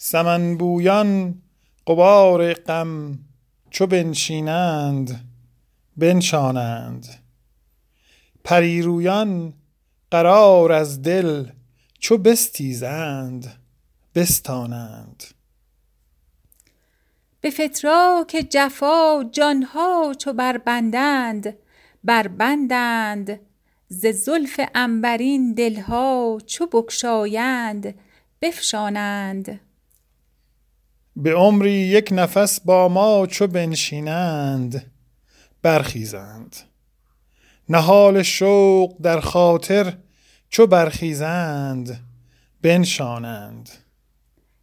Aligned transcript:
سمن 0.00 0.56
بویان 0.56 1.42
غبار 1.86 2.52
غم 2.54 3.18
چو 3.70 3.86
بنشینند 3.86 5.20
بنشانند. 5.96 7.06
پریرویان 8.44 9.54
قرار 10.10 10.72
از 10.72 11.02
دل 11.02 11.46
چو 11.98 12.18
بستیزند 12.18 13.52
بستانند. 14.14 15.24
به 17.40 17.50
فتراک 17.50 18.46
جفا 18.50 19.24
جانها 19.32 20.14
چو 20.18 20.32
بربندند 20.32 21.56
بربندند. 22.04 23.40
ز 23.88 24.06
زلف 24.06 24.60
عنبرین 24.74 25.54
دلها 25.54 26.38
چو 26.46 26.66
بگشایند 26.66 27.94
بفشانند. 28.42 29.60
به 31.22 31.34
عمری 31.34 31.72
یک 31.72 32.08
نفس 32.12 32.60
با 32.60 32.88
ما 32.88 33.26
چو 33.26 33.46
بنشینند 33.46 34.92
برخیزند. 35.62 36.56
نهال 37.68 38.22
شوق 38.22 38.96
در 39.02 39.20
خاطر 39.20 39.96
چو 40.48 40.66
برخیزند 40.66 42.00
بنشانند. 42.62 43.68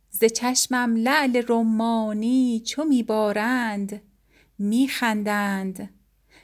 ز 0.09 0.23
چشمم 0.23 0.95
لعل 0.95 1.43
رمانی 1.47 2.63
چو 2.65 2.83
می 2.83 3.03
بارند 3.03 4.01
می 4.59 4.87
خندند 4.87 5.89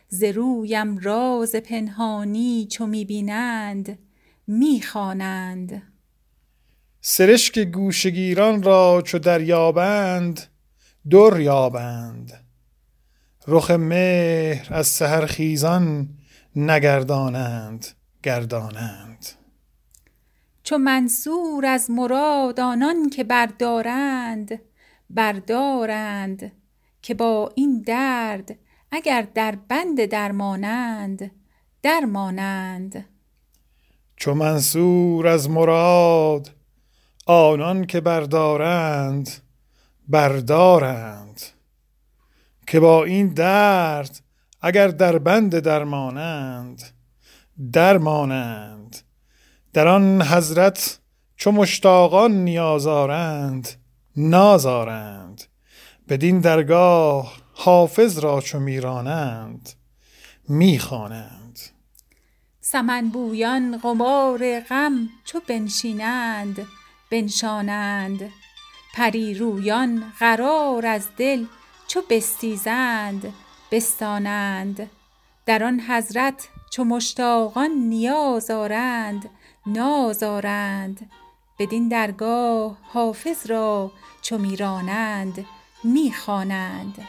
ز 0.07 0.23
رویم 0.23 0.97
راز 0.97 1.55
پنهانی 1.55 2.67
چو 2.71 2.87
می 2.87 3.05
بینند 3.05 3.99
می 4.47 4.81
خوانند 4.81 5.90
سرشک 7.01 7.59
گوشه 7.59 8.09
گیران 8.09 8.63
را 8.63 9.01
چو 9.05 9.19
دریابند 9.19 10.41
در 11.09 11.39
یابند. 11.39 12.45
رخ 13.47 13.71
مهر 13.71 14.73
از 14.73 14.87
سحرخیزان 14.87 16.09
نگردانند 16.55 17.85
گردانند. 18.23 19.25
چو 20.63 20.77
منصور 20.77 21.65
از 21.65 21.91
مراد 21.91 22.59
آنان 22.59 23.09
که 23.09 23.23
بردارند 23.23 24.59
بردارند 25.09 26.51
که 27.01 27.13
با 27.13 27.51
این 27.55 27.81
درد 27.81 28.57
اگر 28.91 29.27
در 29.33 29.57
بند 29.67 30.05
درمانند 30.05 31.31
درمانند 31.81 33.05
چو 34.15 34.33
منصور 34.33 35.27
از 35.27 35.49
مراد 35.49 36.60
آنان 37.25 37.85
که 37.85 38.01
بردارند 38.01 39.29
بردارند. 40.07 41.41
که 42.67 42.79
با 42.79 43.03
این 43.03 43.27
درد 43.27 44.21
اگر 44.61 44.87
در 44.87 45.17
بند 45.17 45.59
درمانند 45.59 46.83
درمانند. 47.73 48.97
در 49.73 49.87
آن 49.87 50.21
حضرت 50.21 50.99
چو 51.35 51.51
مشتاقان 51.51 52.31
نیازارند 52.31 53.69
نازارند 54.17 55.43
بدین 56.09 56.39
درگاه 56.39 57.33
حافظ 57.53 58.19
را 58.19 58.41
چو 58.41 58.59
میرانند 58.59 59.69
می‌خوانند. 60.49 61.59
سمن 62.61 63.09
بویان 63.09 63.79
غبار 63.83 64.59
غم 64.59 65.09
چو 65.25 65.41
بنشینند. 65.47 66.67
بنشانند. 67.11 68.31
پری 68.93 69.33
رویان 69.33 70.13
قرار 70.19 70.85
از 70.85 71.07
دل 71.17 71.45
چو 71.87 72.01
بستیزند 72.09 73.33
بستانند. 73.71 74.89
در 75.45 75.63
آن 75.63 75.79
حضرت 75.79 76.47
چو 76.69 76.83
مشتاقان 76.83 77.71
نیاز 77.71 78.51
آرند 78.51 79.29
ناز 79.65 80.23
آرند. 80.23 81.11
بدین 81.59 81.87
درگاه 81.87 82.77
حافظ 82.83 83.47
را 83.47 83.91
چو 84.21 84.37
میرانند 84.37 85.45
می‌خوانند. 85.83 87.07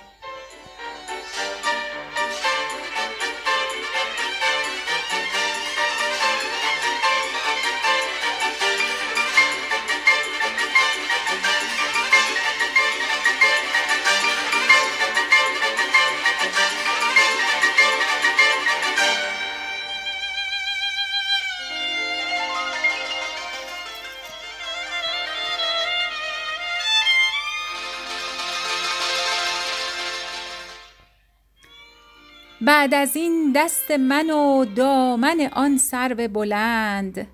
بعد 32.66 32.94
از 32.94 33.16
این 33.16 33.52
دست 33.56 33.90
من 33.90 34.30
و 34.30 34.64
دامن 34.64 35.50
آن 35.52 35.78
سرو 35.78 36.28
بلند 36.28 37.26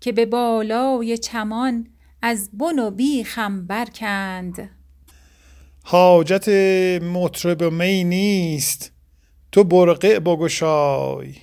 که 0.00 0.12
به 0.12 0.26
بالای 0.26 1.18
چمان 1.18 1.86
از 2.22 2.50
بن 2.52 2.78
و 2.78 2.90
بیخم 2.90 3.66
برکند. 3.66 4.70
حاجت 5.82 6.48
مطرب 7.02 7.64
می 7.64 8.04
نیست 8.04 8.92
تو 9.52 9.64
برقع 9.64 10.18
بگشای. 10.18 11.34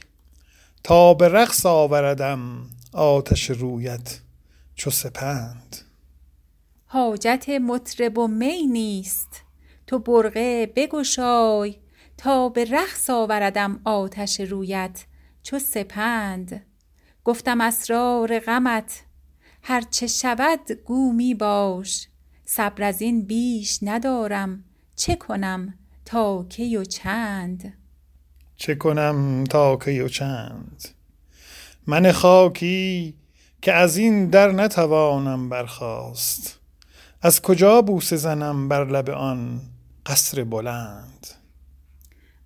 تا 0.83 1.13
به 1.13 1.27
رقص 1.27 1.65
آوردم 1.65 2.69
آتش 2.93 3.49
رویت 3.49 4.19
چو 4.75 4.89
سپند. 4.89 5.77
حاجت 6.85 7.49
مطرب 7.49 8.17
و 8.17 8.27
می 8.27 8.67
نیست 8.67 9.41
تو 9.87 9.99
برقع 9.99 10.65
بگشای. 10.65 11.82
تا 12.17 12.49
به 12.49 12.65
رقص 12.65 13.09
آوردم 13.09 13.79
آتش 13.85 14.39
رویت 14.39 15.05
چو 15.43 15.59
سپند. 15.59 16.65
گفتم 17.23 17.61
اسرار 17.61 18.39
غمت 18.39 19.03
هر 19.61 19.81
چه 19.81 20.07
شود 20.07 20.71
گو 20.85 21.13
می 21.13 21.33
باش. 21.33 22.07
صبر 22.45 22.83
از 22.83 23.01
این 23.01 23.25
بیش 23.25 23.79
ندارم 23.81 24.63
چه 24.95 25.15
کنم 25.15 25.73
تا 26.05 26.45
کی 26.49 26.77
و 26.77 26.83
چند؟ 26.83 27.73
چه 28.55 28.75
کنم 28.75 29.43
تا 29.43 29.77
کی 29.77 29.99
و 29.99 30.07
چند؟ 30.07 30.83
من 31.87 32.11
خاکی 32.11 33.15
که 33.61 33.73
از 33.73 33.97
این 33.97 34.29
در 34.29 34.51
نتوانم 34.51 35.49
برخاست. 35.49 36.59
از 37.21 37.41
کجا 37.41 37.81
بوسه 37.81 38.15
زنم 38.15 38.69
بر 38.69 38.85
لب 38.85 39.09
آن 39.09 39.61
قصر 40.05 40.43
بلند؟ 40.43 41.42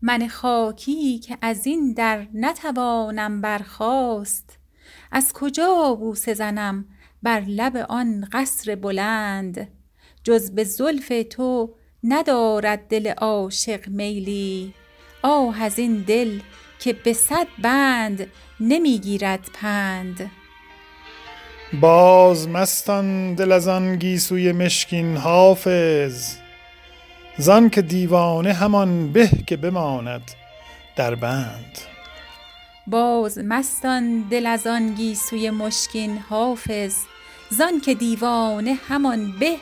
من 0.01 0.27
خاکی 0.27 1.19
که 1.19 1.37
از 1.41 1.65
این 1.65 1.93
در 1.93 2.27
نتوانم 2.33 3.41
برخاست. 3.41 4.59
از 5.11 5.33
کجا 5.33 5.97
بوسه 5.99 6.33
زنم 6.33 6.85
بر 7.23 7.39
لب 7.39 7.85
آن 7.89 8.27
قصر 8.31 8.75
بلند؟ 8.75 9.67
جز 10.23 10.51
به 10.51 10.63
زلف 10.63 11.11
تو 11.29 11.75
ندارد 12.03 12.87
دل 12.87 13.07
عاشق 13.07 13.87
میلی. 13.87 14.73
آه 15.21 15.61
از 15.61 15.79
این 15.79 16.01
دل 16.07 16.39
که 16.79 16.93
به 16.93 17.13
صد 17.13 17.47
بند 17.61 18.27
نمی 18.59 18.99
گیرد 18.99 19.49
پند. 19.53 20.31
باز 21.81 22.47
مستان 22.47 23.33
دل 23.33 23.51
از 23.51 23.67
آن 23.67 23.95
گیسوی 23.95 24.51
مشکین 24.51 25.17
حافظ. 25.17 26.46
زانک 27.39 27.79
دیوانه 27.79 28.53
همان 28.53 29.11
به 29.11 29.29
که 29.47 29.57
بماند 29.57 30.31
در 30.95 31.15
بند. 31.15 31.77
باز 32.87 33.37
مستان 33.37 34.21
دل 34.21 34.45
از 34.45 34.67
آن 34.67 34.93
گیسوی 34.93 35.49
مشکین 35.49 36.17
حافظ 36.17 36.95
زانک 37.49 37.89
دیوانه 37.89 38.77
همان 38.89 39.33
به 39.39 39.57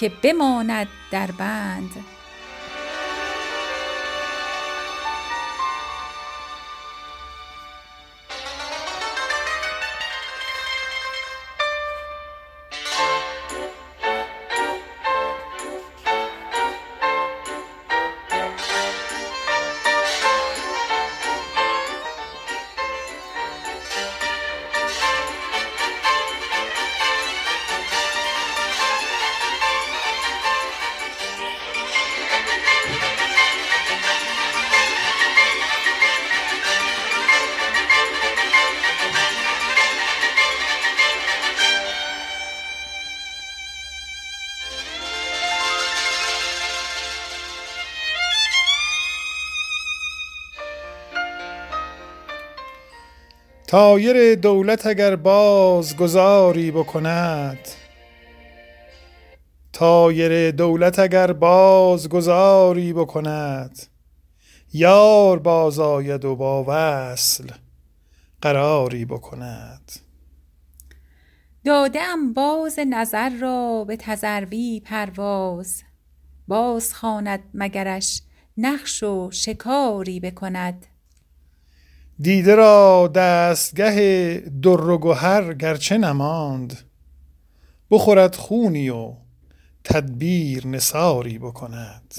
که 0.00 0.12
بماند 0.22 0.88
در 1.10 1.30
بند. 1.30 1.90
تایر 53.66 54.34
دولت 54.34 54.86
اگر 54.86 55.16
باز 55.16 55.96
گذاری 55.96 56.70
بکند. 56.70 57.58
تایر 59.72 60.50
دولت 60.50 60.98
اگر 60.98 61.32
باز 61.32 62.08
گذاری 62.08 62.92
بکند. 62.92 63.86
یار 64.72 65.38
باز 65.38 65.78
آید 65.78 66.24
و 66.24 66.36
با 66.36 66.64
وصل 66.68 67.50
قراری 68.40 69.04
بکند. 69.04 69.92
دادم 71.64 72.32
باز 72.32 72.78
نظر 72.90 73.30
را 73.40 73.84
به 73.84 73.96
تذروی 73.96 74.82
پرواز. 74.84 75.82
باز 76.48 76.94
خواند 76.94 77.40
مگرش 77.54 78.22
نقش 78.56 79.02
و 79.02 79.30
شکاری 79.30 80.20
بکند. 80.20 80.86
دیده 82.20 82.54
را 82.54 83.10
دستگه 83.14 84.42
در 84.62 84.80
و 84.80 84.98
گهر 84.98 85.54
گرچه 85.54 85.98
نماند 85.98 86.78
بخورد 87.90 88.34
خونی 88.34 88.90
و 88.90 89.12
تدبیر 89.84 90.66
نثاری 90.66 91.38
بکند. 91.38 92.14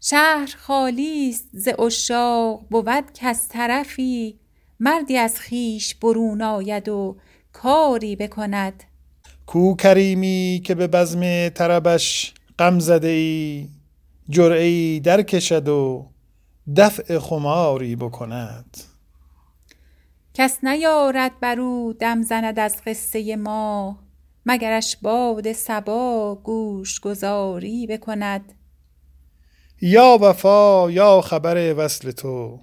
شهر 0.00 0.54
خالی 0.58 1.30
است 1.30 1.48
ز 1.52 1.68
عشاق 1.68 2.60
بود 2.70 3.12
کز 3.14 3.48
طرفی 3.48 4.38
مردی 4.80 5.16
از 5.16 5.40
خویش 5.40 5.94
برون 5.94 6.42
آید 6.42 6.88
و 6.88 7.16
کاری 7.52 8.16
بکند. 8.16 8.84
کو 9.46 9.76
کریمی 9.76 10.62
که 10.64 10.74
به 10.74 10.86
بزم 10.86 11.48
طربش 11.48 12.34
غم 12.58 12.78
زده 12.78 13.08
ای 13.08 13.68
جرعه 14.28 14.64
ای 14.64 15.00
درکشد 15.00 15.68
و 15.68 16.13
دفع 16.76 17.18
خماری 17.18 17.96
بکند. 17.96 18.76
کس 20.34 20.58
نیارد 20.64 21.40
بر 21.40 21.60
او 21.60 21.92
دم 21.92 22.22
زند 22.22 22.58
از 22.58 22.76
قصه 22.86 23.36
ما 23.36 23.98
مگرش 24.46 24.96
باد 25.02 25.52
صبا 25.52 26.40
گوش 26.44 27.00
گذاری 27.00 27.86
بکند. 27.86 28.52
یا 29.80 30.18
وفا 30.20 30.90
یا 30.90 31.20
خبر 31.20 31.74
وصل 31.76 32.10
تو 32.10 32.60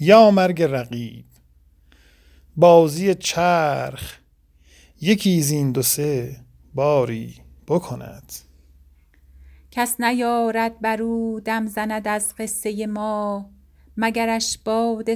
یا 0.00 0.30
مرگ 0.30 0.62
رقیب. 0.62 1.24
بازی 2.56 3.14
چرخ 3.14 4.18
یکی 5.00 5.42
زین 5.42 5.72
دو 5.72 5.82
سه 5.82 6.36
باری 6.74 7.36
بکند. 7.68 8.32
کس 9.74 10.00
نیارد 10.00 10.80
بر 10.80 11.02
او 11.02 11.40
دم 11.40 11.66
زند 11.66 12.08
از 12.08 12.34
قصه 12.38 12.86
ما 12.86 13.50
مگرش 13.96 14.58
باد 14.64 15.10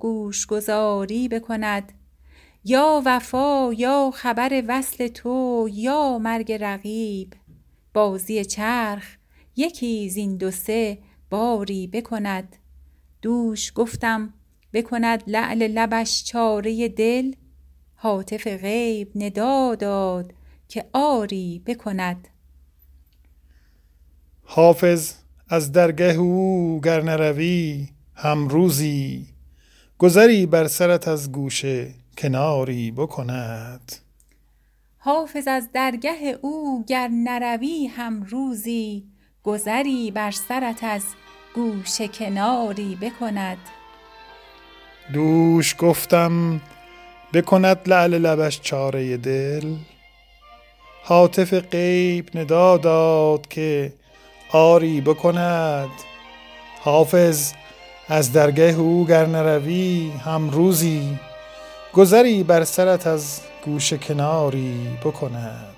گوش 0.00 0.46
گذاری 0.46 1.28
بکند. 1.28 1.92
یا 2.64 3.02
وفا 3.04 3.72
یا 3.72 4.10
خبر 4.14 4.62
وصل 4.68 5.08
تو 5.08 5.68
یا 5.72 6.18
مرگ 6.18 6.52
رقیب. 6.52 7.32
بازی 7.94 8.44
چرخ 8.44 9.16
یکی 9.56 10.08
زین 10.10 10.36
دو 10.36 10.50
سه 10.50 10.98
باری 11.30 11.86
بکند. 11.86 12.56
دوش 13.22 13.72
گفتم 13.74 14.34
بکند 14.72 15.22
لعل 15.26 15.66
لبش 15.66 16.24
چاره 16.24 16.88
دل. 16.88 17.32
هاتف 17.96 18.46
غیب 18.46 19.12
ندا 19.14 19.74
داد 19.74 20.32
که 20.68 20.84
آری 20.92 21.62
بکند. 21.66 22.28
حافظ 24.48 25.12
از 25.48 25.72
درگه 25.72 26.14
او 26.14 26.80
گر 26.84 27.02
نروی 27.02 27.88
هم 28.14 28.48
روزی 28.48 29.26
گذری 29.98 30.46
بر 30.46 30.66
سرت 30.66 31.08
از 31.08 31.32
گوشه 31.32 31.94
کناری 32.18 32.90
بکند. 32.90 33.92
حافظ 34.98 35.48
از 35.48 35.68
درگه 35.72 36.38
او 36.40 36.84
گر 36.86 37.08
نروی 37.08 37.86
هم 37.86 38.22
روزی 38.22 39.04
گذری 39.42 40.10
بر 40.10 40.30
سرت 40.30 40.84
از 40.84 41.04
گوشه 41.54 42.08
کناری 42.08 42.98
بکند. 43.00 43.58
دوش 45.12 45.76
گفتم 45.78 46.60
بکند 47.32 47.80
لعل 47.86 48.18
لبش 48.18 48.60
چاره 48.60 49.16
دل. 49.16 49.74
هاتف 51.04 51.54
غیب 51.54 52.36
ندا 52.36 52.76
داد 52.76 53.48
که 53.48 53.92
آری 54.50 55.00
بکند. 55.00 55.90
حافظ 56.80 57.52
از 58.08 58.32
درگه 58.32 58.74
او 58.78 59.06
گر 59.06 59.26
نروی 59.26 60.12
هم 60.24 60.50
روزی 60.50 61.18
گذری 61.92 62.42
بر 62.42 62.64
سرت 62.64 63.06
از 63.06 63.40
گوشه 63.64 63.98
کناری 63.98 64.98
بکند. 65.04 65.75